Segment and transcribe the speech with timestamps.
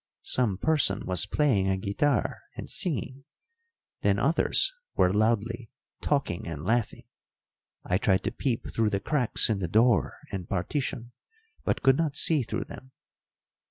[0.23, 3.23] Some person was playing a guitar and singing,
[4.01, 5.69] then others were loudly
[6.01, 7.05] talking and laughing.
[7.85, 11.11] I tried to peep through the cracks in the door and partition,
[11.63, 12.93] but could not see through them.